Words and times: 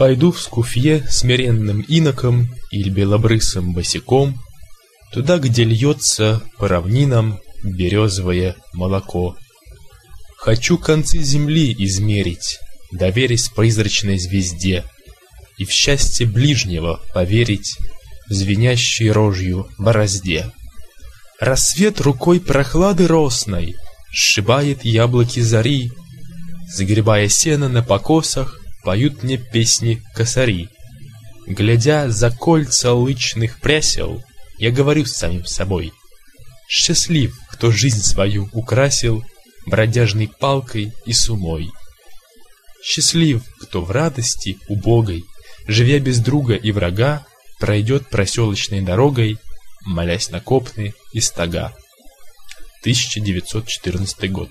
Пойду 0.00 0.32
в 0.32 0.40
скуфье 0.40 1.04
смиренным 1.10 1.82
иноком 1.82 2.48
или 2.70 2.88
белобрысым 2.88 3.74
босиком, 3.74 4.40
Туда, 5.12 5.36
где 5.36 5.62
льется 5.62 6.40
по 6.56 6.68
равнинам 6.68 7.38
березовое 7.62 8.56
молоко. 8.72 9.36
Хочу 10.38 10.78
концы 10.78 11.18
земли 11.18 11.76
измерить, 11.80 12.60
доверясь 12.92 13.50
призрачной 13.50 14.18
звезде, 14.18 14.84
И 15.58 15.66
в 15.66 15.70
счастье 15.70 16.26
ближнего 16.26 16.98
поверить 17.12 17.76
звенящей 18.30 19.10
рожью 19.10 19.68
борозде. 19.76 20.50
Рассвет 21.38 22.00
рукой 22.00 22.40
прохлады 22.40 23.06
росной 23.06 23.76
Сшибает 24.10 24.82
яблоки 24.82 25.40
зари, 25.40 25.92
Загребая 26.74 27.28
сено 27.28 27.68
на 27.68 27.82
покосах, 27.82 28.59
Поют 28.82 29.22
мне 29.22 29.36
песни 29.36 30.02
косари. 30.14 30.68
Глядя 31.46 32.10
за 32.10 32.30
кольца 32.30 32.92
лычных 32.94 33.60
прясел, 33.60 34.22
Я 34.58 34.70
говорю 34.70 35.04
с 35.04 35.16
самим 35.16 35.44
собой. 35.46 35.92
Счастлив, 36.68 37.36
кто 37.50 37.70
жизнь 37.70 38.02
свою 38.02 38.48
украсил 38.52 39.24
Бродяжной 39.66 40.28
палкой 40.28 40.92
и 41.04 41.12
сумой. 41.12 41.70
Счастлив, 42.82 43.42
кто 43.60 43.82
в 43.82 43.90
радости 43.90 44.58
убогой, 44.68 45.24
Живя 45.66 45.98
без 45.98 46.20
друга 46.20 46.54
и 46.54 46.72
врага, 46.72 47.26
Пройдет 47.58 48.08
проселочной 48.08 48.80
дорогой, 48.80 49.38
Молясь 49.84 50.30
на 50.30 50.40
копны 50.40 50.94
и 51.12 51.20
стога. 51.20 51.74
1914 52.82 54.30
год. 54.30 54.50